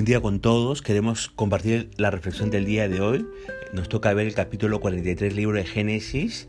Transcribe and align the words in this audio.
Buen 0.00 0.06
día 0.06 0.22
con 0.22 0.40
todos. 0.40 0.80
Queremos 0.80 1.28
compartir 1.28 1.90
la 1.98 2.10
reflexión 2.10 2.48
del 2.48 2.64
día 2.64 2.88
de 2.88 3.02
hoy. 3.02 3.26
Nos 3.74 3.90
toca 3.90 4.14
ver 4.14 4.26
el 4.26 4.32
capítulo 4.32 4.80
43 4.80 5.36
libro 5.36 5.58
de 5.58 5.66
Génesis. 5.66 6.48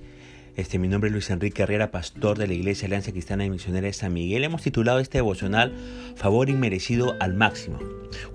Este, 0.56 0.80
mi 0.80 0.88
nombre 0.88 1.10
es 1.10 1.12
Luis 1.12 1.30
Enrique 1.32 1.64
Herrera, 1.64 1.92
pastor 1.92 2.38
de 2.38 2.48
la 2.48 2.54
Iglesia 2.54 2.86
Alianza 2.86 3.12
Cristiana 3.12 3.44
y 3.44 3.50
Misionera 3.50 3.88
de 3.88 3.92
San 3.92 4.14
Miguel. 4.14 4.46
Hemos 4.46 4.62
titulado 4.62 5.00
este 5.00 5.18
devocional 5.18 5.74
Favor 6.16 6.50
inmerecido 6.50 7.18
al 7.20 7.34
máximo. 7.34 7.78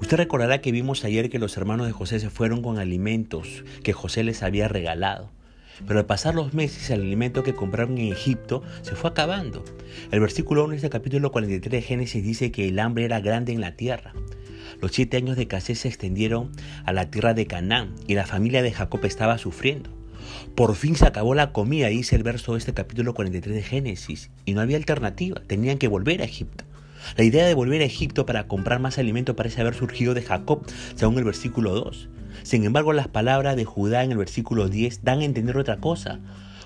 Usted 0.02 0.18
recordará 0.18 0.60
que 0.60 0.70
vimos 0.70 1.02
ayer 1.02 1.30
que 1.30 1.38
los 1.38 1.56
hermanos 1.56 1.86
de 1.86 1.94
José 1.94 2.20
se 2.20 2.28
fueron 2.28 2.60
con 2.60 2.78
alimentos 2.78 3.64
que 3.82 3.94
José 3.94 4.22
les 4.22 4.42
había 4.42 4.68
regalado. 4.68 5.30
Pero 5.86 5.98
al 5.98 6.06
pasar 6.06 6.34
los 6.34 6.54
meses, 6.54 6.90
el 6.90 7.02
alimento 7.02 7.42
que 7.42 7.54
compraron 7.54 7.98
en 7.98 8.12
Egipto 8.12 8.62
se 8.82 8.94
fue 8.94 9.10
acabando. 9.10 9.64
El 10.10 10.20
versículo 10.20 10.64
1 10.64 10.70
de 10.70 10.76
este 10.76 10.90
capítulo 10.90 11.32
43 11.32 11.70
de 11.70 11.82
Génesis 11.82 12.24
dice 12.24 12.50
que 12.50 12.68
el 12.68 12.78
hambre 12.78 13.04
era 13.04 13.20
grande 13.20 13.52
en 13.52 13.60
la 13.60 13.76
tierra. 13.76 14.12
Los 14.80 14.92
siete 14.92 15.16
años 15.16 15.36
de 15.36 15.42
escasez 15.42 15.80
se 15.80 15.88
extendieron 15.88 16.52
a 16.84 16.92
la 16.92 17.10
tierra 17.10 17.34
de 17.34 17.46
Canaán 17.46 17.94
y 18.06 18.14
la 18.14 18.26
familia 18.26 18.62
de 18.62 18.72
Jacob 18.72 19.04
estaba 19.04 19.38
sufriendo. 19.38 19.90
Por 20.54 20.74
fin 20.74 20.96
se 20.96 21.06
acabó 21.06 21.34
la 21.34 21.52
comida, 21.52 21.88
dice 21.88 22.16
el 22.16 22.22
verso 22.22 22.52
de 22.52 22.58
este 22.58 22.74
capítulo 22.74 23.14
43 23.14 23.54
de 23.54 23.62
Génesis, 23.62 24.30
y 24.44 24.54
no 24.54 24.60
había 24.60 24.76
alternativa, 24.76 25.42
tenían 25.46 25.78
que 25.78 25.88
volver 25.88 26.20
a 26.22 26.24
Egipto. 26.24 26.64
La 27.16 27.24
idea 27.24 27.46
de 27.46 27.54
volver 27.54 27.82
a 27.82 27.84
Egipto 27.84 28.26
para 28.26 28.48
comprar 28.48 28.80
más 28.80 28.98
alimento 28.98 29.36
parece 29.36 29.60
haber 29.60 29.74
surgido 29.74 30.14
de 30.14 30.22
Jacob, 30.22 30.66
según 30.94 31.18
el 31.18 31.24
versículo 31.24 31.74
2. 31.74 32.08
Sin 32.46 32.62
embargo, 32.62 32.92
las 32.92 33.08
palabras 33.08 33.56
de 33.56 33.64
Judá 33.64 34.04
en 34.04 34.12
el 34.12 34.18
versículo 34.18 34.68
10 34.68 35.02
dan 35.02 35.18
a 35.18 35.24
entender 35.24 35.56
otra 35.56 35.78
cosa. 35.78 36.20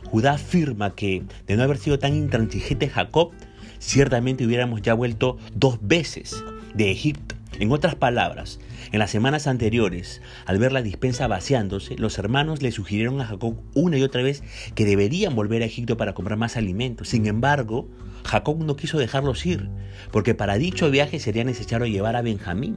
Judá 0.05 0.33
afirma 0.33 0.95
que, 0.95 1.23
de 1.47 1.57
no 1.57 1.63
haber 1.63 1.79
sido 1.79 1.99
tan 1.99 2.15
intransigente 2.15 2.91
Jacob, 2.91 3.31
ciertamente 3.79 4.45
hubiéramos 4.45 4.83
ya 4.83 4.93
vuelto 4.93 5.39
dos 5.55 5.79
veces 5.81 6.45
de 6.75 6.91
Egipto. 6.91 7.35
En 7.59 7.73
otras 7.73 7.95
palabras, 7.95 8.61
en 8.93 8.99
las 8.99 9.11
semanas 9.11 9.47
anteriores, 9.47 10.21
al 10.45 10.59
ver 10.59 10.73
la 10.73 10.83
dispensa 10.83 11.27
vaciándose, 11.29 11.97
los 11.97 12.19
hermanos 12.19 12.61
le 12.61 12.73
sugirieron 12.73 13.19
a 13.23 13.25
Jacob 13.25 13.57
una 13.75 13.97
y 13.97 14.03
otra 14.03 14.21
vez 14.21 14.43
que 14.75 14.85
deberían 14.85 15.35
volver 15.35 15.63
a 15.63 15.67
Egipto 15.67 15.97
para 15.97 16.13
comprar 16.13 16.37
más 16.37 16.59
alimentos. 16.59 17.09
Sin 17.09 17.25
embargo, 17.25 17.89
Jacob 18.27 18.63
no 18.63 18.77
quiso 18.77 18.99
dejarlos 18.99 19.47
ir, 19.47 19.71
porque 20.13 20.35
para 20.35 20.59
dicho 20.59 20.91
viaje 20.91 21.19
sería 21.21 21.45
necesario 21.45 21.87
llevar 21.87 22.17
a 22.17 22.23
Benjamín. 22.23 22.77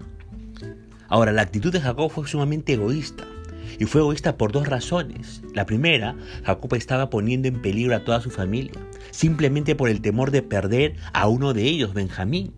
Ahora, 1.14 1.32
la 1.32 1.44
actitud 1.44 1.72
de 1.72 1.80
Jacob 1.80 2.10
fue 2.10 2.28
sumamente 2.28 2.74
egoísta. 2.74 3.24
Y 3.78 3.86
fue 3.86 4.02
egoísta 4.02 4.36
por 4.36 4.52
dos 4.52 4.68
razones. 4.68 5.44
La 5.54 5.68
primera, 5.68 6.16
Jacob 6.44 6.74
estaba 6.74 7.12
poniendo 7.12 7.48
en 7.48 7.62
peligro 7.62 7.96
a 7.96 8.04
toda 8.04 8.20
su 8.20 8.32
familia, 8.32 8.82
simplemente 9.12 9.76
por 9.76 9.90
el 9.90 10.02
temor 10.02 10.32
de 10.32 10.42
perder 10.42 10.96
a 11.14 11.28
uno 11.28 11.54
de 11.54 11.66
ellos, 11.66 11.94
Benjamín. 11.94 12.56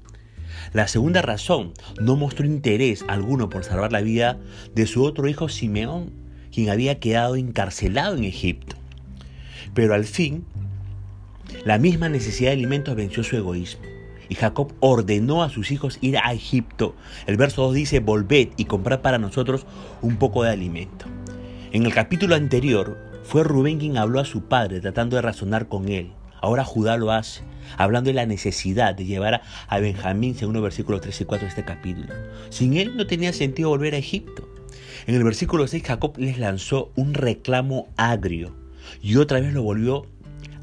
La 0.72 0.88
segunda 0.88 1.22
razón, 1.22 1.74
no 2.00 2.16
mostró 2.16 2.46
interés 2.46 3.04
alguno 3.10 3.50
por 3.50 3.66
salvar 3.66 3.92
la 3.92 4.00
vida 4.00 4.40
de 4.74 4.88
su 4.88 5.04
otro 5.04 5.28
hijo 5.28 5.50
Simeón, 5.50 6.12
quien 6.50 6.70
había 6.70 6.98
quedado 7.02 7.36
encarcelado 7.36 8.16
en 8.16 8.24
Egipto. 8.24 8.78
Pero 9.74 9.96
al 9.96 10.06
fin, 10.06 10.46
la 11.66 11.78
misma 11.78 12.08
necesidad 12.08 12.52
de 12.52 12.56
alimentos 12.56 12.96
venció 12.96 13.22
su 13.22 13.36
egoísmo. 13.36 13.95
Y 14.30 14.36
Jacob 14.36 14.74
ordenó 14.80 15.44
a 15.44 15.50
sus 15.50 15.72
hijos 15.72 15.98
ir 16.02 16.18
a 16.18 16.34
Egipto. 16.34 16.96
El 17.28 17.38
verso 17.38 17.64
2 17.64 17.74
dice, 17.74 18.00
volved 18.00 18.50
y 18.58 18.66
comprad 18.66 19.02
para 19.02 19.18
nosotros 19.18 19.66
un 20.02 20.18
poco 20.18 20.44
de 20.44 20.52
alimento. 20.52 21.06
En 21.72 21.86
el 21.86 21.94
capítulo 21.94 22.36
anterior 22.36 22.98
fue 23.24 23.44
Rubén 23.44 23.80
quien 23.80 23.98
habló 23.98 24.20
a 24.20 24.26
su 24.26 24.44
padre 24.44 24.80
tratando 24.80 25.16
de 25.16 25.22
razonar 25.22 25.68
con 25.68 25.90
él. 25.90 26.14
Ahora 26.42 26.64
Judá 26.64 26.96
lo 26.98 27.12
hace, 27.12 27.42
hablando 27.78 28.10
de 28.10 28.14
la 28.14 28.26
necesidad 28.26 28.94
de 28.94 29.06
llevar 29.06 29.42
a 29.68 29.80
Benjamín 29.80 30.36
según 30.36 30.54
los 30.54 30.64
versículos 30.64 31.02
3 31.02 31.22
y 31.22 31.26
4 31.26 31.46
de 31.46 31.50
este 31.50 31.66
capítulo. 31.66 32.14
Sin 32.50 32.78
él 32.78 32.96
no 32.96 33.08
tenía 33.08 33.34
sentido 33.34 33.70
volver 33.70 33.96
a 33.96 33.98
Egipto. 33.98 34.48
En 35.08 35.16
el 35.16 35.24
versículo 35.24 35.68
6 35.68 35.84
Jacob 35.84 36.14
les 36.18 36.38
lanzó 36.38 36.92
un 36.96 37.14
reclamo 37.14 37.90
agrio 37.98 38.56
y 39.02 39.16
otra 39.18 39.40
vez 39.40 39.54
lo 39.54 39.64
volvió 39.64 40.06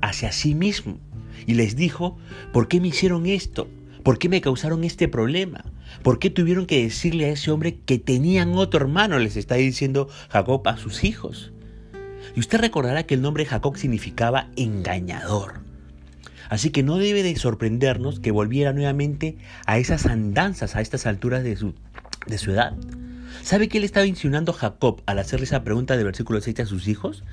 hacia 0.00 0.32
sí 0.32 0.54
mismo 0.54 0.98
y 1.46 1.54
les 1.54 1.76
dijo, 1.76 2.16
¿por 2.52 2.68
qué 2.68 2.80
me 2.80 2.88
hicieron 2.88 3.26
esto? 3.26 3.68
¿Por 4.02 4.18
qué 4.18 4.28
me 4.28 4.40
causaron 4.40 4.84
este 4.84 5.08
problema? 5.08 5.64
¿Por 6.02 6.18
qué 6.18 6.30
tuvieron 6.30 6.66
que 6.66 6.82
decirle 6.82 7.26
a 7.26 7.30
ese 7.30 7.50
hombre 7.50 7.78
que 7.86 7.98
tenían 7.98 8.54
otro 8.54 8.80
hermano? 8.80 9.18
Les 9.18 9.36
está 9.36 9.54
diciendo 9.54 10.08
Jacob 10.28 10.66
a 10.66 10.76
sus 10.76 11.04
hijos. 11.04 11.52
Y 12.34 12.40
usted 12.40 12.60
recordará 12.60 13.04
que 13.04 13.14
el 13.14 13.22
nombre 13.22 13.44
Jacob 13.44 13.76
significaba 13.76 14.48
engañador. 14.56 15.60
Así 16.48 16.70
que 16.70 16.82
no 16.82 16.98
debe 16.98 17.22
de 17.22 17.36
sorprendernos 17.36 18.20
que 18.20 18.30
volviera 18.30 18.72
nuevamente 18.72 19.36
a 19.66 19.78
esas 19.78 20.06
andanzas 20.06 20.76
a 20.76 20.80
estas 20.80 21.06
alturas 21.06 21.44
de 21.44 21.56
su, 21.56 21.74
de 22.26 22.38
su 22.38 22.50
edad. 22.50 22.74
¿Sabe 23.42 23.68
qué 23.68 23.80
le 23.80 23.86
estaba 23.86 24.06
insinuando 24.06 24.52
Jacob 24.52 25.02
al 25.06 25.18
hacerle 25.18 25.46
esa 25.46 25.64
pregunta 25.64 25.96
del 25.96 26.04
versículo 26.04 26.40
6 26.40 26.60
a 26.60 26.66
sus 26.66 26.88
hijos? 26.88 27.24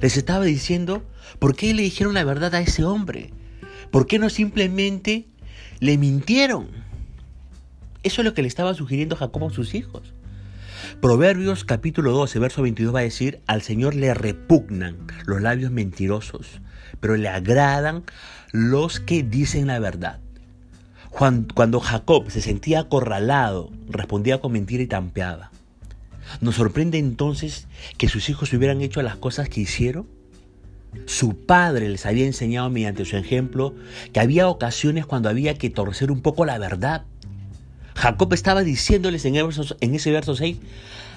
Les 0.00 0.16
estaba 0.16 0.44
diciendo, 0.44 1.04
¿por 1.38 1.54
qué 1.54 1.74
le 1.74 1.82
dijeron 1.82 2.14
la 2.14 2.24
verdad 2.24 2.54
a 2.54 2.60
ese 2.60 2.84
hombre? 2.84 3.32
¿Por 3.92 4.06
qué 4.06 4.18
no 4.18 4.30
simplemente 4.30 5.26
le 5.78 5.98
mintieron? 5.98 6.68
Eso 8.02 8.22
es 8.22 8.24
lo 8.24 8.32
que 8.32 8.40
le 8.40 8.48
estaba 8.48 8.72
sugiriendo 8.72 9.16
Jacob 9.16 9.44
a 9.44 9.50
sus 9.50 9.74
hijos. 9.74 10.14
Proverbios 11.02 11.66
capítulo 11.66 12.12
12, 12.12 12.38
verso 12.38 12.62
22 12.62 12.94
va 12.94 13.00
a 13.00 13.02
decir, 13.02 13.42
al 13.46 13.60
Señor 13.60 13.94
le 13.94 14.14
repugnan 14.14 14.96
los 15.26 15.42
labios 15.42 15.70
mentirosos, 15.70 16.62
pero 17.00 17.16
le 17.16 17.28
agradan 17.28 18.04
los 18.50 18.98
que 18.98 19.22
dicen 19.22 19.66
la 19.66 19.78
verdad. 19.78 20.20
Cuando 21.10 21.80
Jacob 21.80 22.30
se 22.30 22.40
sentía 22.40 22.80
acorralado, 22.80 23.70
respondía 23.90 24.40
con 24.40 24.52
mentira 24.52 24.82
y 24.82 24.86
tampeaba. 24.86 25.50
¿Nos 26.40 26.54
sorprende 26.54 26.96
entonces 26.96 27.68
que 27.98 28.08
sus 28.08 28.30
hijos 28.30 28.54
hubieran 28.54 28.80
hecho 28.80 29.02
las 29.02 29.16
cosas 29.16 29.50
que 29.50 29.60
hicieron? 29.60 30.06
Su 31.06 31.36
padre 31.46 31.88
les 31.88 32.06
había 32.06 32.26
enseñado 32.26 32.70
mediante 32.70 33.04
su 33.04 33.16
ejemplo 33.16 33.74
que 34.12 34.20
había 34.20 34.48
ocasiones 34.48 35.06
cuando 35.06 35.28
había 35.28 35.54
que 35.54 35.70
torcer 35.70 36.10
un 36.10 36.20
poco 36.20 36.44
la 36.44 36.58
verdad 36.58 37.04
Jacob 37.94 38.32
estaba 38.32 38.62
diciéndoles 38.62 39.24
en, 39.24 39.36
ese 39.94 40.10
verso 40.10 40.34
6, 40.34 40.58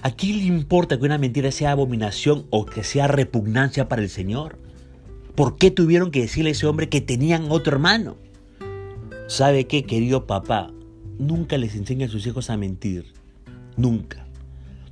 ¿a 0.01 0.11
quién 0.11 0.37
le 0.37 0.45
importa 0.45 0.97
que 0.97 1.05
una 1.05 1.17
mentira 1.17 1.51
sea 1.51 1.71
abominación 1.71 2.45
o 2.49 2.65
que 2.65 2.83
sea 2.83 3.07
repugnancia 3.07 3.87
para 3.87 4.01
el 4.01 4.09
Señor? 4.09 4.59
¿Por 5.35 5.57
qué 5.57 5.71
tuvieron 5.71 6.11
que 6.11 6.21
decirle 6.21 6.49
a 6.49 6.51
ese 6.51 6.67
hombre 6.67 6.89
que 6.89 7.01
tenían 7.01 7.47
otro 7.49 7.73
hermano? 7.73 8.17
¿Sabe 9.27 9.65
qué, 9.65 9.83
querido 9.83 10.27
papá? 10.27 10.71
Nunca 11.17 11.57
les 11.57 11.75
enseña 11.75 12.07
a 12.07 12.09
sus 12.09 12.27
hijos 12.27 12.49
a 12.49 12.57
mentir. 12.57 13.13
Nunca. 13.77 14.27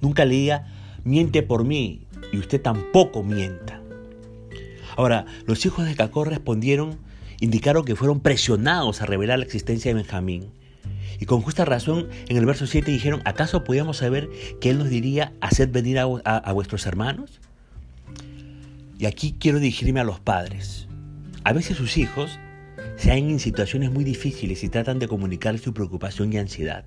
Nunca 0.01 0.25
le 0.25 0.35
diga, 0.35 0.67
miente 1.03 1.43
por 1.43 1.63
mí 1.63 2.07
y 2.31 2.39
usted 2.39 2.61
tampoco 2.61 3.23
mienta. 3.23 3.82
Ahora, 4.95 5.25
los 5.45 5.65
hijos 5.65 5.85
de 5.85 5.95
Jacob 5.95 6.25
respondieron, 6.25 6.97
indicaron 7.39 7.85
que 7.85 7.95
fueron 7.95 8.19
presionados 8.19 9.01
a 9.01 9.05
revelar 9.05 9.39
la 9.39 9.45
existencia 9.45 9.89
de 9.89 9.95
Benjamín. 9.95 10.51
Y 11.19 11.25
con 11.25 11.41
justa 11.41 11.65
razón, 11.65 12.09
en 12.27 12.37
el 12.37 12.45
verso 12.45 12.67
7 12.67 12.91
dijeron, 12.91 13.21
¿acaso 13.25 13.63
podíamos 13.63 13.97
saber 13.97 14.29
que 14.59 14.69
Él 14.69 14.77
nos 14.77 14.89
diría, 14.89 15.33
haced 15.41 15.69
venir 15.71 15.99
a, 15.99 16.53
vuestros 16.53 16.85
hermanos? 16.85 17.39
Y 18.99 19.05
aquí 19.05 19.35
quiero 19.39 19.59
dirigirme 19.59 19.99
a 19.99 20.03
los 20.05 20.19
padres. 20.19 20.87
A 21.43 21.53
veces 21.53 21.77
sus 21.77 21.97
hijos 21.97 22.39
se 22.97 23.11
hallan 23.11 23.31
en 23.31 23.39
situaciones 23.39 23.91
muy 23.91 24.03
difíciles 24.03 24.63
y 24.63 24.69
tratan 24.69 24.99
de 24.99 25.07
comunicar 25.07 25.57
su 25.59 25.73
preocupación 25.73 26.31
y 26.33 26.37
ansiedad. 26.37 26.85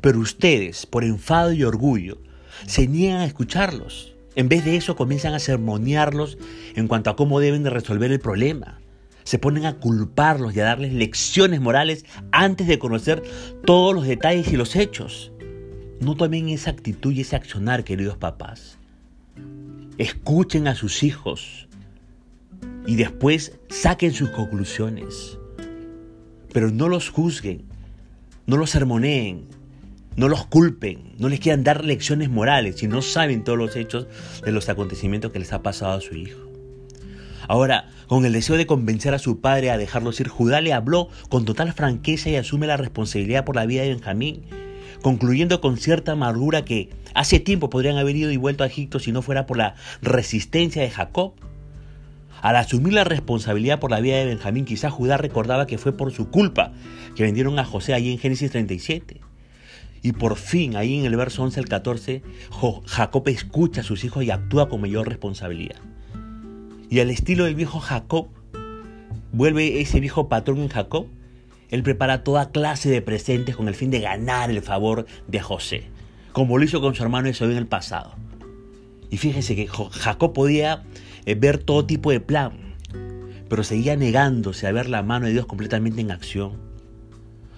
Pero 0.00 0.18
ustedes, 0.18 0.86
por 0.86 1.04
enfado 1.04 1.52
y 1.52 1.64
orgullo, 1.64 2.18
se 2.66 2.86
niegan 2.86 3.20
a 3.20 3.24
escucharlos. 3.24 4.11
En 4.34 4.48
vez 4.48 4.64
de 4.64 4.76
eso 4.76 4.96
comienzan 4.96 5.34
a 5.34 5.38
sermonearlos 5.38 6.38
en 6.74 6.88
cuanto 6.88 7.10
a 7.10 7.16
cómo 7.16 7.40
deben 7.40 7.62
de 7.62 7.70
resolver 7.70 8.10
el 8.10 8.20
problema 8.20 8.82
se 9.24 9.38
ponen 9.38 9.66
a 9.66 9.78
culparlos 9.78 10.54
y 10.54 10.60
a 10.60 10.64
darles 10.64 10.92
lecciones 10.92 11.60
morales 11.60 12.04
antes 12.30 12.66
de 12.66 12.78
conocer 12.78 13.22
todos 13.64 13.94
los 13.94 14.06
detalles 14.06 14.52
y 14.52 14.56
los 14.56 14.76
hechos. 14.76 15.32
No 16.00 16.16
tomen 16.16 16.48
esa 16.48 16.70
actitud 16.70 17.12
y 17.12 17.20
ese 17.20 17.36
accionar, 17.36 17.84
queridos 17.84 18.16
papás. 18.16 18.78
Escuchen 19.98 20.66
a 20.66 20.74
sus 20.74 21.02
hijos 21.02 21.68
y 22.86 22.96
después 22.96 23.58
saquen 23.68 24.12
sus 24.12 24.30
conclusiones. 24.30 25.38
Pero 26.52 26.70
no 26.70 26.88
los 26.88 27.08
juzguen, 27.08 27.64
no 28.46 28.56
los 28.56 28.70
sermoneen, 28.70 29.46
no 30.16 30.28
los 30.28 30.46
culpen, 30.46 31.14
no 31.18 31.28
les 31.28 31.40
quieran 31.40 31.64
dar 31.64 31.84
lecciones 31.84 32.30
morales 32.30 32.76
si 32.76 32.88
no 32.88 33.02
saben 33.02 33.44
todos 33.44 33.58
los 33.58 33.76
hechos 33.76 34.06
de 34.44 34.52
los 34.52 34.68
acontecimientos 34.68 35.32
que 35.32 35.38
les 35.38 35.52
ha 35.52 35.62
pasado 35.62 35.92
a 35.92 36.00
su 36.00 36.14
hijo. 36.14 36.52
Ahora, 37.48 37.90
con 38.06 38.24
el 38.24 38.32
deseo 38.32 38.56
de 38.56 38.66
convencer 38.66 39.14
a 39.14 39.18
su 39.18 39.40
padre 39.40 39.70
a 39.70 39.78
dejarlos 39.78 40.20
ir, 40.20 40.28
Judá 40.28 40.60
le 40.60 40.72
habló 40.72 41.08
con 41.28 41.44
total 41.44 41.72
franqueza 41.72 42.30
y 42.30 42.36
asume 42.36 42.66
la 42.66 42.76
responsabilidad 42.76 43.44
por 43.44 43.56
la 43.56 43.66
vida 43.66 43.82
de 43.82 43.88
Benjamín, 43.88 44.42
concluyendo 45.02 45.60
con 45.60 45.76
cierta 45.76 46.12
amargura 46.12 46.64
que 46.64 46.90
hace 47.14 47.40
tiempo 47.40 47.70
podrían 47.70 47.96
haber 47.96 48.16
ido 48.16 48.30
y 48.30 48.36
vuelto 48.36 48.64
a 48.64 48.68
Egipto 48.68 49.00
si 49.00 49.12
no 49.12 49.22
fuera 49.22 49.46
por 49.46 49.56
la 49.56 49.74
resistencia 50.02 50.82
de 50.82 50.90
Jacob. 50.90 51.32
Al 52.42 52.56
asumir 52.56 52.92
la 52.92 53.04
responsabilidad 53.04 53.80
por 53.80 53.90
la 53.90 54.00
vida 54.00 54.18
de 54.18 54.26
Benjamín, 54.26 54.64
quizás 54.64 54.92
Judá 54.92 55.16
recordaba 55.16 55.66
que 55.66 55.78
fue 55.78 55.96
por 55.96 56.12
su 56.12 56.28
culpa 56.28 56.72
que 57.16 57.22
vendieron 57.22 57.58
a 57.58 57.64
José 57.64 57.94
allí 57.94 58.12
en 58.12 58.18
Génesis 58.18 58.50
37. 58.50 59.21
Y 60.02 60.12
por 60.12 60.36
fin, 60.36 60.76
ahí 60.76 60.98
en 60.98 61.04
el 61.04 61.16
verso 61.16 61.42
11 61.42 61.60
al 61.60 61.68
14, 61.68 62.22
Jacob 62.86 63.28
escucha 63.28 63.82
a 63.82 63.84
sus 63.84 64.04
hijos 64.04 64.24
y 64.24 64.30
actúa 64.30 64.68
con 64.68 64.80
mayor 64.80 65.08
responsabilidad. 65.08 65.80
Y 66.90 67.00
al 67.00 67.10
estilo 67.10 67.44
del 67.44 67.54
viejo 67.54 67.78
Jacob, 67.78 68.28
vuelve 69.32 69.80
ese 69.80 70.00
viejo 70.00 70.28
patrón 70.28 70.58
en 70.58 70.68
Jacob, 70.68 71.06
él 71.70 71.82
prepara 71.82 72.22
toda 72.22 72.50
clase 72.50 72.90
de 72.90 73.00
presentes 73.00 73.56
con 73.56 73.66
el 73.66 73.74
fin 73.74 73.90
de 73.90 74.00
ganar 74.00 74.50
el 74.50 74.60
favor 74.60 75.06
de 75.26 75.40
José, 75.40 75.84
como 76.32 76.58
lo 76.58 76.64
hizo 76.64 76.80
con 76.82 76.94
su 76.94 77.02
hermano 77.02 77.28
Esaú 77.28 77.50
en 77.50 77.56
el 77.56 77.66
pasado. 77.66 78.14
Y 79.08 79.16
fíjese 79.16 79.56
que 79.56 79.68
Jacob 79.68 80.32
podía 80.32 80.82
eh, 81.24 81.34
ver 81.34 81.58
todo 81.58 81.86
tipo 81.86 82.10
de 82.10 82.20
plan, 82.20 82.74
pero 83.48 83.62
seguía 83.62 83.96
negándose 83.96 84.66
a 84.66 84.72
ver 84.72 84.88
la 84.88 85.02
mano 85.02 85.26
de 85.26 85.32
Dios 85.32 85.46
completamente 85.46 86.00
en 86.00 86.10
acción. 86.10 86.71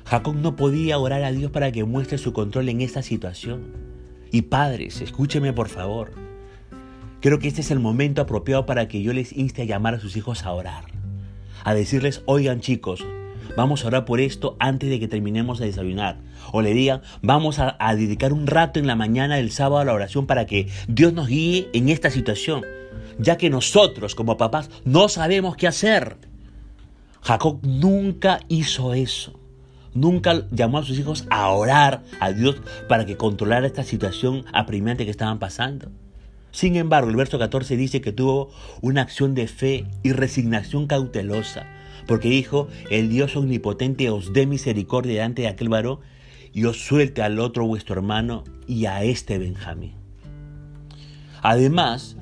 Jacob 0.05 0.37
no 0.37 0.57
podía 0.57 0.99
orar 0.99 1.23
a 1.23 1.33
Dios 1.33 1.51
para 1.51 1.73
que 1.73 1.85
muestre 1.85 2.19
su 2.19 2.33
control 2.33 2.69
en 2.69 2.81
esta 2.81 3.03
situación. 3.03 3.73
Y 4.31 4.43
padres, 4.43 5.01
escúcheme 5.01 5.53
por 5.53 5.69
favor. 5.69 6.13
Creo 7.21 7.39
que 7.39 7.49
este 7.49 7.63
es 7.63 7.71
el 7.71 7.81
momento 7.81 8.23
apropiado 8.23 8.67
para 8.67 8.89
que 8.89 9.03
yo 9.03 9.13
les 9.13 9.33
inste 9.33 9.63
a 9.63 9.65
llamar 9.65 9.95
a 9.95 10.01
sus 10.01 10.17
hijos 10.17 10.45
a 10.45 10.53
orar. 10.53 10.85
A 11.65 11.73
decirles, 11.73 12.23
oigan 12.27 12.61
chicos, 12.61 13.05
vamos 13.57 13.85
a 13.85 13.87
orar 13.87 14.05
por 14.05 14.21
esto 14.21 14.57
antes 14.59 14.91
de 14.91 15.01
que 15.01 15.09
terminemos 15.09 15.59
de 15.59 15.67
desayunar. 15.67 16.19
O 16.53 16.61
le 16.61 16.75
digan, 16.75 17.01
vamos 17.23 17.59
a, 17.59 17.77
a, 17.79 17.95
dedicar 17.95 18.33
un 18.33 18.47
rato 18.47 18.79
en 18.79 18.87
la 18.87 18.97
mañana 18.97 19.37
del 19.37 19.51
sábado 19.51 19.79
a 19.79 19.85
la 19.85 19.95
oración 19.95 20.27
para 20.27 20.45
que 20.45 20.69
Dios 20.87 21.15
nos 21.15 21.29
guíe 21.29 21.71
en 21.73 21.89
esta 21.89 22.11
situación 22.11 22.65
ya 23.19 23.37
que 23.37 23.51
nosotros 23.51 24.15
como 24.15 24.37
papás 24.37 24.71
no 24.85 25.09
sabemos 25.09 25.57
qué 25.57 25.67
hacer. 25.67 26.17
Jacob 27.23 27.61
nunca 27.63 28.41
hizo 28.49 28.95
eso. 28.95 29.41
Nunca 29.95 30.47
llamó 30.51 30.79
a 30.79 30.83
sus 30.83 30.99
hijos 30.99 31.27
a 31.31 31.49
orar 31.51 32.03
a 32.21 32.33
Dios 32.33 32.57
para 32.89 33.07
que 33.07 33.17
controlara 33.17 33.67
esta 33.67 33.85
situación 33.85 34.45
apremiante 34.53 35.05
que 35.05 35.11
estaban 35.11 35.39
pasando. 35.39 35.91
Sin 36.51 36.77
embargo, 36.77 37.11
el 37.11 37.17
verso 37.17 37.39
14 37.39 37.77
dice 37.77 38.01
que 38.01 38.13
tuvo 38.13 38.51
una 38.81 39.03
acción 39.03 39.35
de 39.35 39.49
fe 39.49 39.87
y 40.03 40.13
resignación 40.13 40.87
cautelosa, 40.87 41.67
porque 42.07 42.29
dijo, 42.29 42.69
el 42.91 43.09
Dios 43.09 43.37
omnipotente 43.37 44.11
os 44.11 44.33
dé 44.33 44.47
misericordia 44.47 45.15
delante 45.15 45.43
de 45.43 45.49
aquel 45.49 45.69
varón 45.69 46.01
y 46.53 46.65
os 46.67 46.85
suelte 46.85 47.23
al 47.23 47.41
otro 47.41 47.67
vuestro 47.67 47.97
hermano 47.97 48.45
y 48.67 48.87
a 48.87 49.03
este 49.03 49.39
Benjamín. 49.39 49.95
Además, 51.43 52.17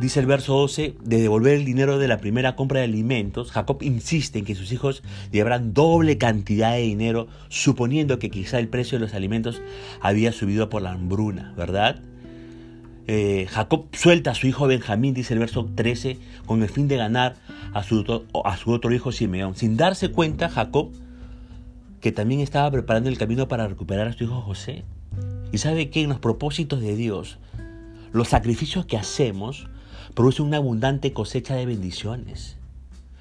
dice 0.00 0.20
el 0.20 0.26
verso 0.26 0.54
12, 0.54 0.94
de 1.02 1.20
devolver 1.20 1.54
el 1.54 1.64
dinero 1.64 1.98
de 1.98 2.08
la 2.08 2.18
primera 2.18 2.56
compra 2.56 2.80
de 2.80 2.86
alimentos, 2.86 3.50
Jacob 3.50 3.78
insiste 3.82 4.38
en 4.38 4.44
que 4.44 4.54
sus 4.54 4.72
hijos 4.72 5.02
llevarán 5.30 5.74
doble 5.74 6.18
cantidad 6.18 6.72
de 6.72 6.82
dinero, 6.82 7.28
suponiendo 7.48 8.18
que 8.18 8.30
quizá 8.30 8.58
el 8.58 8.68
precio 8.68 8.98
de 8.98 9.04
los 9.04 9.14
alimentos 9.14 9.62
había 10.00 10.32
subido 10.32 10.68
por 10.68 10.82
la 10.82 10.92
hambruna, 10.92 11.52
¿verdad? 11.56 12.00
Eh, 13.08 13.46
Jacob 13.50 13.86
suelta 13.92 14.30
a 14.30 14.34
su 14.34 14.46
hijo 14.46 14.66
Benjamín, 14.66 15.14
dice 15.14 15.34
el 15.34 15.40
verso 15.40 15.68
13, 15.74 16.18
con 16.46 16.62
el 16.62 16.68
fin 16.68 16.88
de 16.88 16.96
ganar 16.96 17.36
a 17.72 17.82
su, 17.82 18.24
a 18.44 18.56
su 18.56 18.70
otro 18.70 18.92
hijo 18.92 19.12
Simeón. 19.12 19.56
Sin 19.56 19.76
darse 19.76 20.10
cuenta, 20.10 20.48
Jacob, 20.48 20.90
que 22.00 22.12
también 22.12 22.40
estaba 22.40 22.70
preparando 22.70 23.08
el 23.08 23.18
camino 23.18 23.48
para 23.48 23.66
recuperar 23.66 24.08
a 24.08 24.12
su 24.12 24.24
hijo 24.24 24.40
José. 24.40 24.84
Y 25.50 25.58
sabe 25.58 25.90
que 25.90 26.02
en 26.02 26.08
los 26.08 26.20
propósitos 26.20 26.80
de 26.80 26.96
Dios, 26.96 27.38
los 28.12 28.28
sacrificios 28.28 28.86
que 28.86 28.96
hacemos 28.96 29.68
produce 30.14 30.42
una 30.42 30.58
abundante 30.58 31.12
cosecha 31.12 31.54
de 31.54 31.66
bendiciones. 31.66 32.56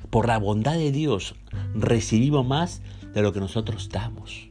Por 0.10 0.28
la 0.28 0.38
bondad 0.38 0.74
de 0.74 0.92
Dios 0.92 1.36
recibimos 1.74 2.46
más 2.46 2.82
de 3.14 3.22
lo 3.22 3.34
que 3.34 3.40
nosotros 3.40 3.90
damos. 3.90 4.50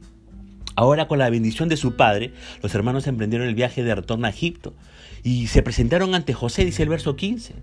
Ahora 0.75 1.07
con 1.07 1.19
la 1.19 1.29
bendición 1.29 1.69
de 1.69 1.77
su 1.77 1.95
padre, 1.95 2.33
los 2.63 2.73
hermanos 2.73 3.05
emprendieron 3.05 3.47
el 3.47 3.55
viaje 3.55 3.83
de 3.83 3.93
retorno 3.93 4.25
a 4.25 4.31
Egipto 4.31 4.73
y 5.23 5.47
se 5.47 5.61
presentaron 5.61 6.15
ante 6.15 6.33
José, 6.33 6.65
dice 6.65 6.83
el 6.83 6.89
verso 6.89 7.15
15. 7.15 7.53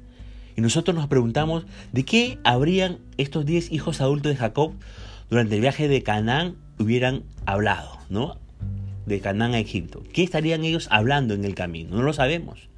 Y 0.57 0.61
nosotros 0.61 0.95
nos 0.95 1.09
preguntamos 1.09 1.65
de 1.93 2.05
qué 2.05 2.39
habrían 2.45 2.99
estos 3.17 3.47
diez 3.47 3.73
hijos 3.73 4.01
adultos 4.01 4.33
de 4.33 4.37
Jacob 4.37 4.73
durante 5.31 5.55
el 5.55 5.61
viaje 5.61 5.89
de 5.89 6.03
Canaán 6.03 6.57
hubieran 6.79 7.23
hablado, 7.47 7.99
¿no? 8.09 8.37
De 9.07 9.21
Canaán 9.21 9.55
a 9.55 9.59
Egipto. 9.59 10.03
¿Qué 10.13 10.23
estarían 10.23 10.65
ellos 10.65 10.89
hablando 10.91 11.35
en 11.35 11.45
el 11.45 11.55
camino? 11.55 11.97
No 11.97 12.03
lo 12.03 12.13
sabemos. 12.13 12.69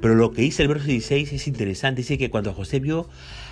Pero 0.00 0.14
lo 0.14 0.32
que 0.32 0.42
dice 0.42 0.62
el 0.62 0.68
verso 0.68 0.86
16 0.86 1.32
es 1.32 1.46
interesante. 1.46 2.02
Dice 2.02 2.18
que 2.18 2.30
cuando 2.30 2.54
José 2.54 2.80
vio 2.80 3.08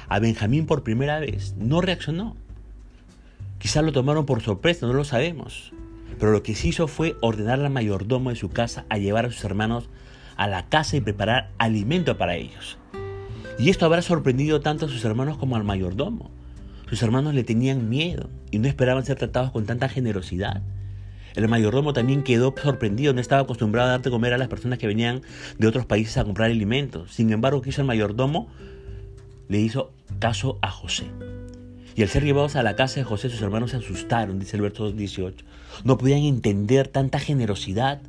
a 0.08 0.18
Benjamín 0.18 0.66
por 0.66 0.82
primera 0.82 1.20
vez, 1.20 1.54
no 1.58 1.80
reaccionó. 1.80 2.36
Quizás 3.58 3.84
lo 3.84 3.92
tomaron 3.92 4.24
por 4.24 4.42
sorpresa, 4.42 4.86
no 4.86 4.92
lo 4.92 5.04
sabemos. 5.04 5.72
Pero 6.18 6.32
lo 6.32 6.42
que 6.42 6.54
se 6.54 6.68
hizo 6.68 6.88
fue 6.88 7.16
ordenar 7.20 7.60
al 7.60 7.70
mayordomo 7.70 8.30
de 8.30 8.36
su 8.36 8.48
casa 8.48 8.86
a 8.88 8.98
llevar 8.98 9.26
a 9.26 9.30
sus 9.30 9.44
hermanos 9.44 9.88
a 10.36 10.46
la 10.46 10.66
casa 10.66 10.96
y 10.96 11.00
preparar 11.00 11.50
alimento 11.58 12.16
para 12.16 12.36
ellos. 12.36 12.78
Y 13.58 13.70
esto 13.70 13.84
habrá 13.84 14.02
sorprendido 14.02 14.60
tanto 14.60 14.86
a 14.86 14.88
sus 14.88 15.04
hermanos 15.04 15.36
como 15.36 15.56
al 15.56 15.64
mayordomo. 15.64 16.30
Sus 16.88 17.02
hermanos 17.02 17.34
le 17.34 17.44
tenían 17.44 17.88
miedo 17.88 18.30
y 18.50 18.58
no 18.58 18.68
esperaban 18.68 19.04
ser 19.04 19.18
tratados 19.18 19.50
con 19.50 19.66
tanta 19.66 19.88
generosidad. 19.88 20.62
El 21.38 21.46
mayordomo 21.46 21.92
también 21.92 22.24
quedó 22.24 22.52
sorprendido, 22.60 23.14
no 23.14 23.20
estaba 23.20 23.42
acostumbrado 23.42 23.90
a 23.90 23.92
darte 23.92 24.10
comer 24.10 24.32
a 24.32 24.38
las 24.38 24.48
personas 24.48 24.80
que 24.80 24.88
venían 24.88 25.22
de 25.56 25.68
otros 25.68 25.86
países 25.86 26.16
a 26.16 26.24
comprar 26.24 26.50
alimentos. 26.50 27.12
Sin 27.12 27.32
embargo, 27.32 27.62
¿qué 27.62 27.70
hizo 27.70 27.80
el 27.80 27.86
mayordomo? 27.86 28.48
Le 29.46 29.60
hizo 29.60 29.92
caso 30.18 30.58
a 30.62 30.70
José. 30.72 31.04
Y 31.94 32.02
al 32.02 32.08
ser 32.08 32.24
llevados 32.24 32.56
a 32.56 32.64
la 32.64 32.74
casa 32.74 32.96
de 32.96 33.04
José, 33.04 33.30
sus 33.30 33.40
hermanos 33.40 33.70
se 33.70 33.76
asustaron, 33.76 34.40
dice 34.40 34.56
el 34.56 34.62
verso 34.62 34.90
18. 34.90 35.44
No 35.84 35.96
podían 35.96 36.22
entender 36.22 36.88
tanta 36.88 37.20
generosidad. 37.20 38.00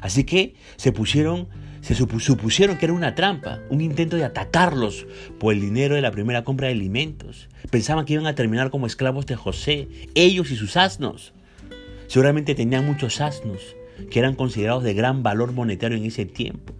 Así 0.00 0.22
que 0.22 0.54
se 0.76 0.92
pusieron, 0.92 1.48
se 1.80 1.96
supusieron 1.96 2.78
que 2.78 2.86
era 2.86 2.94
una 2.94 3.16
trampa, 3.16 3.58
un 3.70 3.80
intento 3.80 4.14
de 4.14 4.24
atacarlos 4.24 5.04
por 5.40 5.52
el 5.52 5.60
dinero 5.60 5.96
de 5.96 6.00
la 6.00 6.12
primera 6.12 6.44
compra 6.44 6.68
de 6.68 6.74
alimentos. 6.74 7.48
Pensaban 7.72 8.04
que 8.04 8.12
iban 8.12 8.28
a 8.28 8.36
terminar 8.36 8.70
como 8.70 8.86
esclavos 8.86 9.26
de 9.26 9.34
José, 9.34 9.88
ellos 10.14 10.52
y 10.52 10.56
sus 10.56 10.76
asnos. 10.76 11.32
Seguramente 12.08 12.54
tenían 12.54 12.86
muchos 12.86 13.20
asnos 13.20 13.76
que 14.10 14.18
eran 14.18 14.34
considerados 14.34 14.82
de 14.82 14.94
gran 14.94 15.22
valor 15.22 15.52
monetario 15.52 15.98
en 15.98 16.04
ese 16.04 16.24
tiempo. 16.24 16.72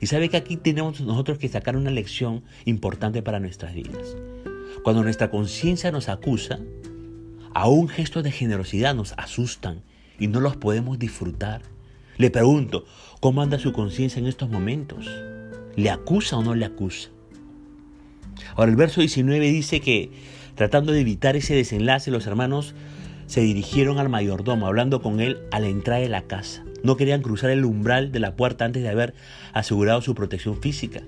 Y 0.00 0.06
sabe 0.06 0.28
que 0.28 0.36
aquí 0.36 0.56
tenemos 0.56 1.00
nosotros 1.00 1.38
que 1.38 1.48
sacar 1.48 1.76
una 1.76 1.90
lección 1.90 2.42
importante 2.64 3.22
para 3.22 3.38
nuestras 3.38 3.72
vidas. 3.72 4.16
Cuando 4.82 5.04
nuestra 5.04 5.30
conciencia 5.30 5.92
nos 5.92 6.08
acusa, 6.08 6.58
aún 7.54 7.88
gestos 7.88 8.24
de 8.24 8.32
generosidad 8.32 8.94
nos 8.96 9.12
asustan 9.16 9.82
y 10.18 10.26
no 10.26 10.40
los 10.40 10.56
podemos 10.56 10.98
disfrutar. 10.98 11.62
Le 12.18 12.30
pregunto, 12.30 12.84
¿cómo 13.20 13.42
anda 13.42 13.60
su 13.60 13.72
conciencia 13.72 14.18
en 14.18 14.26
estos 14.26 14.50
momentos? 14.50 15.08
¿Le 15.76 15.90
acusa 15.90 16.36
o 16.36 16.42
no 16.42 16.56
le 16.56 16.64
acusa? 16.64 17.10
Ahora 18.56 18.72
el 18.72 18.76
verso 18.76 19.00
19 19.00 19.50
dice 19.52 19.80
que 19.80 20.10
tratando 20.56 20.92
de 20.92 21.00
evitar 21.00 21.36
ese 21.36 21.54
desenlace, 21.54 22.10
los 22.10 22.26
hermanos 22.26 22.74
se 23.34 23.40
dirigieron 23.40 23.98
al 23.98 24.08
mayordomo, 24.08 24.68
hablando 24.68 25.02
con 25.02 25.18
él 25.18 25.40
a 25.50 25.58
la 25.58 25.66
entrada 25.66 26.00
de 26.00 26.08
la 26.08 26.22
casa. 26.22 26.62
No 26.84 26.96
querían 26.96 27.20
cruzar 27.20 27.50
el 27.50 27.64
umbral 27.64 28.12
de 28.12 28.20
la 28.20 28.36
puerta 28.36 28.64
antes 28.64 28.84
de 28.84 28.88
haber 28.88 29.12
asegurado 29.52 30.00
su 30.02 30.14
protección 30.14 30.62
física. 30.62 31.00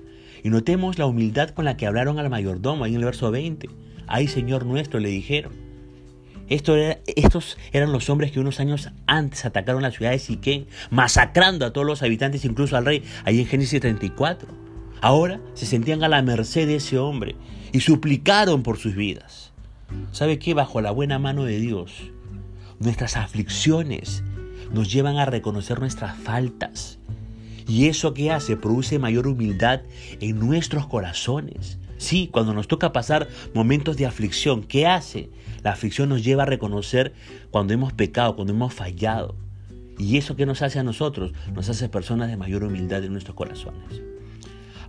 Y 0.43 0.49
notemos 0.49 0.99
la 0.99 1.05
humildad 1.05 1.51
con 1.51 1.63
la 1.63 1.77
que 1.77 1.87
hablaron 1.87 2.19
al 2.19 2.29
mayordomo, 2.29 2.83
ahí 2.83 2.91
en 2.91 2.97
el 2.97 3.05
verso 3.05 3.31
20. 3.31 3.69
Ay, 4.07 4.27
Señor 4.27 4.65
nuestro, 4.65 4.99
le 4.99 5.07
dijeron. 5.07 5.53
estos 6.49 7.57
eran 7.71 7.93
los 7.93 8.09
hombres 8.09 8.33
que 8.33 8.41
unos 8.41 8.59
años 8.59 8.89
antes 9.05 9.45
atacaron 9.45 9.81
la 9.81 9.91
ciudad 9.91 10.11
de 10.11 10.19
Siquén, 10.19 10.67
masacrando 10.89 11.65
a 11.65 11.71
todos 11.71 11.87
los 11.87 12.03
habitantes, 12.03 12.43
incluso 12.43 12.75
al 12.75 12.83
rey, 12.83 13.03
ahí 13.23 13.39
en 13.39 13.47
Génesis 13.47 13.79
34. 13.79 14.49
Ahora 14.99 15.39
se 15.53 15.65
sentían 15.65 16.03
a 16.03 16.09
la 16.09 16.21
merced 16.21 16.67
de 16.67 16.75
ese 16.75 16.97
hombre 16.97 17.37
y 17.71 17.79
suplicaron 17.79 18.63
por 18.63 18.77
sus 18.77 18.95
vidas. 18.95 19.53
¿Sabe 20.11 20.39
qué? 20.39 20.53
Bajo 20.53 20.81
la 20.81 20.91
buena 20.91 21.19
mano 21.19 21.45
de 21.45 21.57
Dios, 21.59 22.11
nuestras 22.79 23.17
aflicciones 23.17 24.23
nos 24.71 24.91
llevan 24.91 25.17
a 25.17 25.25
reconocer 25.25 25.79
nuestras 25.79 26.17
faltas. 26.17 26.99
Y 27.67 27.87
eso 27.87 28.13
que 28.13 28.31
hace 28.31 28.55
produce 28.55 28.99
mayor 28.99 29.27
humildad 29.27 29.81
en 30.21 30.39
nuestros 30.39 30.87
corazones. 30.87 31.77
Sí, 31.97 32.29
cuando 32.31 32.53
nos 32.53 32.67
toca 32.67 32.93
pasar 32.93 33.27
momentos 33.53 33.97
de 33.97 34.05
aflicción, 34.05 34.63
¿qué 34.63 34.85
hace? 34.85 35.29
La 35.63 35.71
aflicción 35.71 36.09
nos 36.09 36.23
lleva 36.23 36.43
a 36.43 36.45
reconocer 36.45 37.13
cuando 37.49 37.73
hemos 37.73 37.91
pecado, 37.91 38.35
cuando 38.35 38.53
hemos 38.53 38.73
fallado. 38.73 39.35
Y 39.97 40.17
eso 40.17 40.35
que 40.35 40.45
nos 40.45 40.61
hace 40.61 40.79
a 40.79 40.83
nosotros, 40.83 41.33
nos 41.53 41.67
hace 41.69 41.89
personas 41.89 42.29
de 42.29 42.37
mayor 42.37 42.63
humildad 42.63 43.03
en 43.03 43.11
nuestros 43.11 43.35
corazones. 43.35 44.01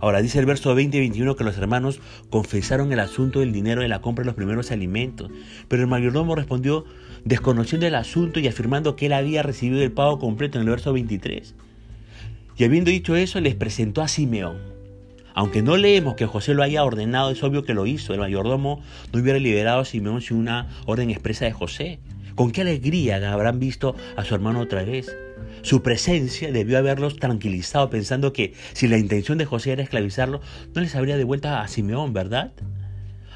Ahora 0.01 0.21
dice 0.21 0.39
el 0.39 0.45
verso 0.45 0.73
20 0.75 0.97
y 0.97 0.99
21 1.01 1.35
que 1.35 1.43
los 1.43 1.57
hermanos 1.57 1.99
confesaron 2.29 2.91
el 2.93 2.99
asunto 2.99 3.41
del 3.41 3.51
dinero 3.51 3.81
de 3.81 3.89
la 3.89 4.01
compra 4.01 4.23
de 4.23 4.27
los 4.27 4.35
primeros 4.35 4.71
alimentos, 4.71 5.29
pero 5.67 5.81
el 5.81 5.89
mayordomo 5.89 6.35
respondió 6.35 6.85
desconociendo 7.25 7.85
el 7.85 7.95
asunto 7.95 8.39
y 8.39 8.47
afirmando 8.47 8.95
que 8.95 9.07
él 9.07 9.13
había 9.13 9.43
recibido 9.43 9.83
el 9.83 9.91
pago 9.91 10.19
completo 10.19 10.57
en 10.57 10.63
el 10.63 10.69
verso 10.69 10.93
23. 10.93 11.55
Y 12.57 12.63
habiendo 12.63 12.91
dicho 12.91 13.15
eso, 13.15 13.39
les 13.39 13.55
presentó 13.55 14.01
a 14.01 14.07
Simeón. 14.07 14.57
Aunque 15.33 15.61
no 15.61 15.77
leemos 15.77 16.15
que 16.15 16.25
José 16.25 16.53
lo 16.53 16.63
haya 16.63 16.83
ordenado, 16.83 17.31
es 17.31 17.41
obvio 17.43 17.63
que 17.63 17.73
lo 17.73 17.85
hizo. 17.85 18.13
El 18.13 18.19
mayordomo 18.19 18.81
no 19.13 19.21
hubiera 19.21 19.39
liberado 19.39 19.79
a 19.79 19.85
Simeón 19.85 20.21
sin 20.21 20.37
una 20.37 20.67
orden 20.85 21.09
expresa 21.09 21.45
de 21.45 21.53
José. 21.53 21.99
Con 22.35 22.51
qué 22.51 22.61
alegría 22.61 23.31
habrán 23.31 23.59
visto 23.59 23.95
a 24.17 24.25
su 24.25 24.35
hermano 24.35 24.59
otra 24.59 24.83
vez. 24.83 25.15
Su 25.61 25.81
presencia 25.83 26.51
debió 26.51 26.77
haberlos 26.77 27.17
tranquilizado 27.17 27.89
pensando 27.89 28.33
que 28.33 28.53
si 28.73 28.87
la 28.87 28.97
intención 28.97 29.37
de 29.37 29.45
José 29.45 29.71
era 29.71 29.83
esclavizarlo, 29.83 30.41
no 30.73 30.81
les 30.81 30.95
habría 30.95 31.17
devuelto 31.17 31.49
a 31.49 31.67
Simeón, 31.67 32.13
¿verdad? 32.13 32.51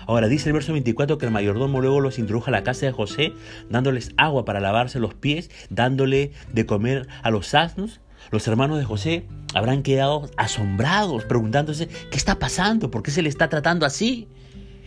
Ahora 0.06 0.28
dice 0.28 0.50
el 0.50 0.54
verso 0.54 0.74
24 0.74 1.18
que 1.18 1.26
el 1.26 1.32
mayordomo 1.32 1.82
luego 1.82 2.02
los 2.02 2.20
introdujo 2.20 2.48
a 2.48 2.52
la 2.52 2.64
casa 2.64 2.86
de 2.86 2.92
José, 2.92 3.34
dándoles 3.70 4.12
agua 4.18 4.46
para 4.46 4.60
lavarse 4.60 5.00
los 5.00 5.14
pies, 5.14 5.50
dándole 5.70 6.32
de 6.52 6.66
comer 6.66 7.08
a 7.22 7.32
los 7.32 7.54
asnos. 7.54 8.02
Los 8.32 8.48
hermanos 8.48 8.80
de 8.80 8.86
José 8.86 9.26
habrán 9.54 9.84
quedado 9.84 10.30
asombrados, 10.38 11.26
preguntándose, 11.26 11.88
¿qué 11.88 12.18
está 12.18 12.40
pasando? 12.40 12.92
¿Por 12.92 13.04
qué 13.04 13.12
se 13.12 13.22
le 13.22 13.30
está 13.30 13.50
tratando 13.50 13.86
así? 13.86 14.28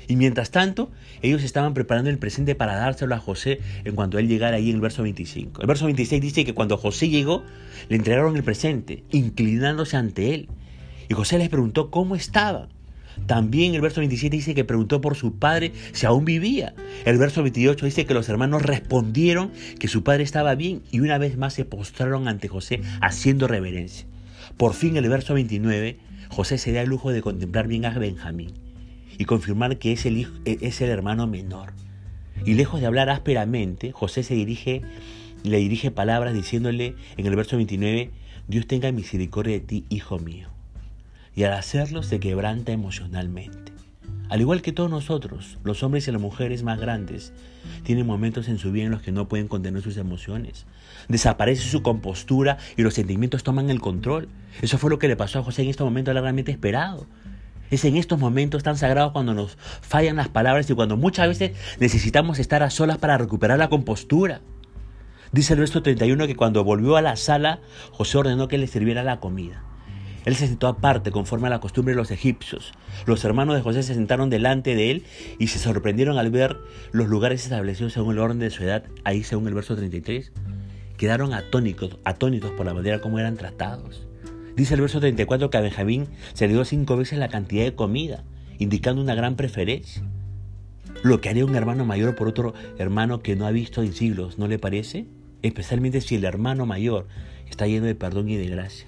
Y 0.08 0.16
mientras 0.16 0.50
tanto, 0.50 0.90
ellos 1.22 1.42
estaban 1.42 1.74
preparando 1.74 2.10
el 2.10 2.18
presente 2.18 2.54
para 2.54 2.76
dárselo 2.76 3.14
a 3.14 3.18
José 3.18 3.60
en 3.84 3.94
cuanto 3.94 4.18
él 4.18 4.28
llegara 4.28 4.56
ahí 4.56 4.70
en 4.70 4.76
el 4.76 4.80
verso 4.80 5.02
25. 5.02 5.60
El 5.60 5.66
verso 5.66 5.86
26 5.86 6.22
dice 6.22 6.44
que 6.44 6.54
cuando 6.54 6.76
José 6.76 7.08
llegó, 7.08 7.42
le 7.88 7.96
entregaron 7.96 8.36
el 8.36 8.44
presente, 8.44 9.02
inclinándose 9.10 9.96
ante 9.96 10.34
él. 10.34 10.48
Y 11.08 11.14
José 11.14 11.38
les 11.38 11.48
preguntó 11.48 11.90
cómo 11.90 12.14
estaba. 12.16 12.68
También 13.26 13.74
el 13.74 13.80
verso 13.80 14.00
27 14.00 14.36
dice 14.36 14.54
que 14.54 14.64
preguntó 14.64 15.00
por 15.00 15.16
su 15.16 15.38
padre 15.38 15.72
si 15.92 16.06
aún 16.06 16.24
vivía. 16.24 16.74
El 17.04 17.16
verso 17.16 17.42
28 17.42 17.86
dice 17.86 18.04
que 18.04 18.14
los 18.14 18.28
hermanos 18.28 18.62
respondieron 18.62 19.50
que 19.80 19.88
su 19.88 20.04
padre 20.04 20.22
estaba 20.22 20.54
bien 20.54 20.82
y 20.92 21.00
una 21.00 21.16
vez 21.16 21.38
más 21.38 21.54
se 21.54 21.64
postraron 21.64 22.28
ante 22.28 22.48
José 22.48 22.82
haciendo 23.00 23.48
reverencia. 23.48 24.06
Por 24.58 24.74
fin 24.74 24.96
el 24.96 25.08
verso 25.08 25.34
29, 25.34 25.98
José 26.28 26.58
se 26.58 26.72
da 26.72 26.82
el 26.82 26.90
lujo 26.90 27.10
de 27.10 27.22
contemplar 27.22 27.68
bien 27.68 27.86
a 27.86 27.98
Benjamín 27.98 28.65
y 29.18 29.24
confirmar 29.24 29.78
que 29.78 29.92
es 29.92 30.06
el, 30.06 30.18
hijo, 30.18 30.32
es 30.44 30.80
el 30.80 30.90
hermano 30.90 31.26
menor. 31.26 31.72
Y 32.44 32.54
lejos 32.54 32.80
de 32.80 32.86
hablar 32.86 33.10
ásperamente, 33.10 33.92
José 33.92 34.22
se 34.22 34.34
dirige, 34.34 34.82
le 35.42 35.58
dirige 35.58 35.90
palabras 35.90 36.34
diciéndole 36.34 36.94
en 37.16 37.26
el 37.26 37.36
verso 37.36 37.56
29, 37.56 38.10
Dios 38.48 38.66
tenga 38.66 38.92
misericordia 38.92 39.54
de 39.54 39.60
ti, 39.60 39.84
hijo 39.88 40.18
mío 40.18 40.56
y 41.36 41.44
al 41.44 41.52
hacerlo 41.52 42.02
se 42.02 42.18
quebranta 42.18 42.72
emocionalmente. 42.72 43.72
Al 44.28 44.40
igual 44.40 44.62
que 44.62 44.72
todos 44.72 44.90
nosotros, 44.90 45.58
los 45.62 45.84
hombres 45.84 46.08
y 46.08 46.10
las 46.10 46.20
mujeres 46.20 46.64
más 46.64 46.80
grandes 46.80 47.32
tienen 47.84 48.06
momentos 48.06 48.48
en 48.48 48.58
su 48.58 48.72
vida 48.72 48.86
en 48.86 48.90
los 48.90 49.02
que 49.02 49.12
no 49.12 49.28
pueden 49.28 49.46
contener 49.46 49.82
sus 49.82 49.98
emociones. 49.98 50.64
Desaparece 51.08 51.62
su 51.62 51.82
compostura 51.82 52.56
y 52.76 52.82
los 52.82 52.94
sentimientos 52.94 53.44
toman 53.44 53.70
el 53.70 53.80
control. 53.80 54.28
Eso 54.62 54.78
fue 54.78 54.90
lo 54.90 54.98
que 54.98 55.06
le 55.06 55.14
pasó 55.14 55.38
a 55.38 55.42
José 55.44 55.62
en 55.62 55.68
este 55.68 55.84
momento 55.84 56.12
largamente 56.12 56.50
esperado. 56.50 57.06
Es 57.70 57.84
en 57.84 57.96
estos 57.96 58.18
momentos 58.18 58.62
tan 58.62 58.76
sagrados 58.76 59.12
cuando 59.12 59.34
nos 59.34 59.56
fallan 59.80 60.16
las 60.16 60.28
palabras 60.28 60.68
y 60.70 60.74
cuando 60.74 60.96
muchas 60.96 61.28
veces 61.28 61.52
necesitamos 61.80 62.38
estar 62.38 62.62
a 62.62 62.70
solas 62.70 62.98
para 62.98 63.18
recuperar 63.18 63.58
la 63.58 63.68
compostura. 63.68 64.40
Dice 65.32 65.54
el 65.54 65.60
verso 65.60 65.82
31 65.82 66.26
que 66.26 66.36
cuando 66.36 66.64
volvió 66.64 66.96
a 66.96 67.02
la 67.02 67.16
sala, 67.16 67.60
José 67.90 68.18
ordenó 68.18 68.48
que 68.48 68.58
le 68.58 68.66
sirviera 68.66 69.02
la 69.02 69.18
comida. 69.18 69.64
Él 70.24 70.34
se 70.34 70.48
sentó 70.48 70.66
aparte 70.66 71.12
conforme 71.12 71.46
a 71.46 71.50
la 71.50 71.60
costumbre 71.60 71.92
de 71.94 71.96
los 71.96 72.10
egipcios. 72.10 72.72
Los 73.06 73.24
hermanos 73.24 73.54
de 73.54 73.62
José 73.62 73.84
se 73.84 73.94
sentaron 73.94 74.28
delante 74.28 74.74
de 74.74 74.90
él 74.90 75.04
y 75.38 75.48
se 75.48 75.60
sorprendieron 75.60 76.18
al 76.18 76.30
ver 76.30 76.58
los 76.90 77.06
lugares 77.06 77.44
establecidos 77.44 77.92
según 77.92 78.14
el 78.14 78.18
orden 78.18 78.40
de 78.40 78.50
su 78.50 78.64
edad, 78.64 78.84
ahí 79.04 79.22
según 79.22 79.46
el 79.46 79.54
verso 79.54 79.76
33. 79.76 80.32
Quedaron 80.96 81.32
atónitos, 81.32 81.98
atónitos 82.04 82.50
por 82.52 82.66
la 82.66 82.74
manera 82.74 83.00
como 83.00 83.20
eran 83.20 83.36
tratados. 83.36 84.05
Dice 84.56 84.72
el 84.72 84.80
verso 84.80 85.00
34 85.00 85.50
que 85.50 85.58
a 85.58 85.60
Benjamín 85.60 86.06
se 86.32 86.46
le 86.46 86.54
dio 86.54 86.64
cinco 86.64 86.96
veces 86.96 87.18
la 87.18 87.28
cantidad 87.28 87.64
de 87.64 87.74
comida, 87.74 88.24
indicando 88.58 89.02
una 89.02 89.14
gran 89.14 89.36
preferencia. 89.36 90.02
Lo 91.02 91.20
que 91.20 91.28
haría 91.28 91.44
un 91.44 91.54
hermano 91.54 91.84
mayor 91.84 92.16
por 92.16 92.26
otro 92.26 92.54
hermano 92.78 93.20
que 93.20 93.36
no 93.36 93.46
ha 93.46 93.50
visto 93.50 93.82
en 93.82 93.92
siglos, 93.92 94.38
¿no 94.38 94.48
le 94.48 94.58
parece? 94.58 95.04
Especialmente 95.42 96.00
si 96.00 96.14
el 96.14 96.24
hermano 96.24 96.64
mayor 96.64 97.06
está 97.50 97.66
lleno 97.66 97.84
de 97.84 97.94
perdón 97.94 98.30
y 98.30 98.36
de 98.36 98.48
gracia. 98.48 98.86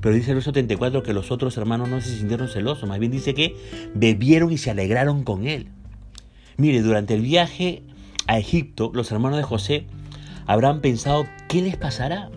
Pero 0.00 0.14
dice 0.14 0.30
el 0.30 0.36
verso 0.36 0.52
34 0.52 1.02
que 1.02 1.12
los 1.12 1.32
otros 1.32 1.56
hermanos 1.56 1.88
no 1.88 2.00
se 2.00 2.16
sintieron 2.16 2.48
celosos, 2.48 2.88
más 2.88 3.00
bien 3.00 3.10
dice 3.10 3.34
que 3.34 3.56
bebieron 3.94 4.52
y 4.52 4.58
se 4.58 4.70
alegraron 4.70 5.24
con 5.24 5.48
él. 5.48 5.66
Mire, 6.58 6.80
durante 6.80 7.14
el 7.14 7.22
viaje 7.22 7.82
a 8.28 8.38
Egipto, 8.38 8.92
los 8.94 9.10
hermanos 9.10 9.36
de 9.38 9.42
José 9.44 9.86
habrán 10.46 10.80
pensado, 10.80 11.26
¿qué 11.48 11.60
les 11.60 11.76
pasará? 11.76 12.30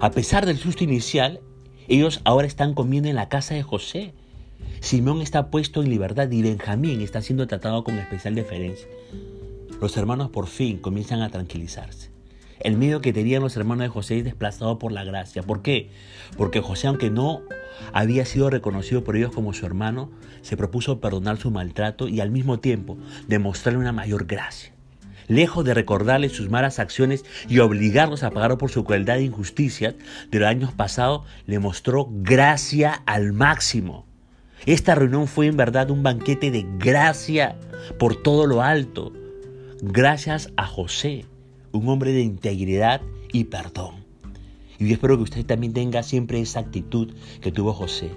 A 0.00 0.10
pesar 0.10 0.44
del 0.44 0.58
susto 0.58 0.82
inicial, 0.82 1.40
ellos 1.88 2.20
ahora 2.24 2.46
están 2.46 2.74
comiendo 2.74 3.08
en 3.08 3.16
la 3.16 3.28
casa 3.28 3.54
de 3.54 3.62
José. 3.62 4.14
Simón 4.80 5.22
está 5.22 5.50
puesto 5.50 5.82
en 5.82 5.90
libertad 5.90 6.30
y 6.30 6.42
Benjamín 6.42 7.00
está 7.00 7.22
siendo 7.22 7.46
tratado 7.46 7.84
con 7.84 7.98
especial 7.98 8.34
deferencia. 8.34 8.88
Los 9.80 9.96
hermanos 9.96 10.30
por 10.30 10.46
fin 10.46 10.78
comienzan 10.78 11.22
a 11.22 11.30
tranquilizarse. 11.30 12.10
El 12.60 12.76
miedo 12.76 13.00
que 13.00 13.12
tenían 13.12 13.42
los 13.42 13.56
hermanos 13.56 13.82
de 13.82 13.88
José 13.88 14.18
es 14.18 14.24
desplazado 14.24 14.78
por 14.78 14.92
la 14.92 15.02
gracia. 15.02 15.42
¿Por 15.42 15.62
qué? 15.62 15.90
Porque 16.36 16.60
José, 16.60 16.86
aunque 16.86 17.10
no 17.10 17.42
había 17.92 18.24
sido 18.24 18.50
reconocido 18.50 19.02
por 19.02 19.16
ellos 19.16 19.32
como 19.32 19.52
su 19.52 19.66
hermano, 19.66 20.10
se 20.42 20.56
propuso 20.56 21.00
perdonar 21.00 21.38
su 21.38 21.50
maltrato 21.50 22.06
y 22.06 22.20
al 22.20 22.30
mismo 22.30 22.60
tiempo 22.60 22.96
demostrarle 23.26 23.80
una 23.80 23.92
mayor 23.92 24.26
gracia. 24.26 24.71
Lejos 25.32 25.64
de 25.64 25.72
recordarle 25.72 26.28
sus 26.28 26.50
malas 26.50 26.78
acciones 26.78 27.24
y 27.48 27.60
obligarlos 27.60 28.22
a 28.22 28.30
pagar 28.32 28.58
por 28.58 28.70
su 28.70 28.84
crueldad 28.84 29.16
e 29.16 29.24
injusticia 29.24 29.94
de 30.30 30.38
los 30.38 30.46
años 30.46 30.72
pasados, 30.72 31.22
le 31.46 31.58
mostró 31.58 32.06
gracia 32.10 33.02
al 33.06 33.32
máximo. 33.32 34.04
Esta 34.66 34.94
reunión 34.94 35.26
fue 35.26 35.46
en 35.46 35.56
verdad 35.56 35.90
un 35.90 36.02
banquete 36.02 36.50
de 36.50 36.66
gracia 36.78 37.56
por 37.98 38.14
todo 38.14 38.46
lo 38.46 38.60
alto. 38.60 39.10
Gracias 39.80 40.50
a 40.58 40.66
José 40.66 41.24
un 41.72 41.88
hombre 41.88 42.12
de 42.12 42.20
integridad 42.20 43.00
y 43.32 43.44
perdón. 43.44 44.04
Y 44.78 44.88
yo 44.88 44.92
espero 44.92 45.16
que 45.16 45.22
usted 45.22 45.46
también 45.46 45.72
tenga 45.72 46.02
siempre 46.02 46.42
esa 46.42 46.60
actitud 46.60 47.14
que 47.40 47.52
tuvo 47.52 47.72
José, 47.72 48.10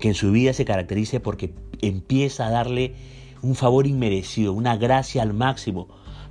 que 0.00 0.08
en 0.08 0.14
su 0.14 0.32
vida 0.32 0.52
se 0.52 0.64
caracterice 0.64 1.20
porque 1.20 1.54
empieza 1.80 2.48
a 2.48 2.50
darle 2.50 2.94
un 3.40 3.54
favor 3.54 3.86
inmerecido, 3.86 4.52
una 4.52 4.76
gracia 4.76 5.22
al 5.22 5.32
máximo 5.32 5.86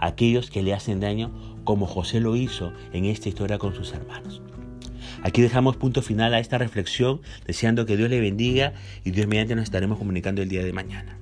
aquellos 0.06 0.50
que 0.50 0.64
le 0.64 0.74
hacen 0.74 1.00
daño, 1.00 1.32
como 1.64 1.86
José 1.88 2.20
lo 2.20 2.36
hizo 2.36 2.74
en 2.94 3.06
esta 3.06 3.30
historia 3.30 3.58
con 3.58 3.74
sus 3.76 3.94
hermanos. 3.94 4.42
Aquí 5.24 5.42
dejamos 5.42 5.78
punto 5.78 6.02
final 6.02 6.34
a 6.34 6.40
esta 6.40 6.58
reflexión, 6.58 7.22
deseando 7.46 7.86
que 7.86 7.98
Dios 7.98 8.10
le 8.10 8.20
bendiga 8.20 8.74
y 9.04 9.12
Dios 9.12 9.28
mediante 9.28 9.56
nos 9.56 9.64
estaremos 9.64 9.98
comunicando 9.98 10.42
el 10.42 10.50
día 10.50 10.64
de 10.64 10.74
mañana. 10.74 11.18